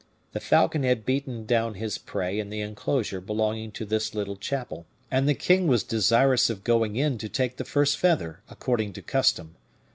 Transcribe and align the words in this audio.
The 0.31 0.39
falcon 0.39 0.81
had 0.81 1.05
beaten 1.05 1.45
down 1.45 1.75
his 1.75 1.99
prey 1.99 2.39
in 2.39 2.49
the 2.49 2.59
inclosure 2.59 3.21
belonging 3.21 3.71
to 3.73 3.85
this 3.85 4.15
little 4.15 4.35
chapel, 4.35 4.87
and 5.11 5.29
the 5.29 5.35
king 5.35 5.67
was 5.67 5.83
desirous 5.83 6.49
of 6.49 6.63
going 6.63 6.95
in 6.95 7.19
to 7.19 7.29
take 7.29 7.57
the 7.57 7.65
first 7.65 7.99
feather, 7.99 8.41
according 8.49 8.93
to 8.93 9.03
custom. 9.03 9.57